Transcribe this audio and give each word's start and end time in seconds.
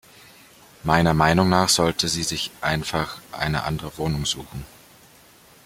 Meiner 0.81 1.13
Meinung 1.13 1.47
nach 1.49 1.69
sollte 1.69 2.07
sie 2.07 2.23
sich 2.23 2.49
einfach 2.61 3.21
eine 3.31 3.65
andere 3.65 3.95
Wohnung 3.99 4.25
suchen. 4.25 4.65